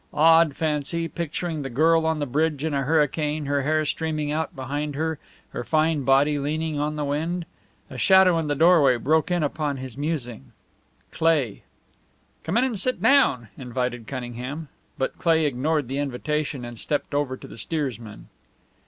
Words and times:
Odd 0.15 0.55
fancy, 0.55 1.07
picturing 1.07 1.61
the 1.61 1.69
girl 1.69 2.07
on 2.07 2.17
the 2.17 2.25
bridge 2.25 2.63
in 2.63 2.73
a 2.73 2.81
hurricane, 2.81 3.45
her 3.45 3.61
hair 3.61 3.85
streaming 3.85 4.31
out 4.31 4.55
behind 4.55 4.95
her, 4.95 5.19
her 5.51 5.63
fine 5.63 6.01
body 6.01 6.39
leaning 6.39 6.79
on 6.79 6.95
the 6.95 7.05
wind. 7.05 7.45
A 7.87 7.99
shadow 7.99 8.39
in 8.39 8.47
the 8.47 8.55
doorway 8.55 8.97
broke 8.97 9.29
in 9.29 9.43
upon 9.43 9.75
this 9.75 9.95
musing. 9.95 10.53
Cleigh. 11.11 11.61
"Come 12.43 12.57
in 12.57 12.63
and 12.63 12.79
sit 12.79 12.99
down," 12.99 13.49
invited 13.59 14.07
Cunningham. 14.07 14.69
But 14.97 15.19
Cleigh 15.19 15.45
ignored 15.45 15.87
the 15.87 15.99
invitation 15.99 16.65
and 16.65 16.79
stepped 16.79 17.13
over 17.13 17.37
to 17.37 17.47
the 17.47 17.55
steersman. 17.59 18.29